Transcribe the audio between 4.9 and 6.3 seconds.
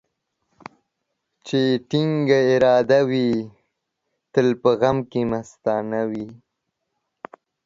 کې مستانه وي.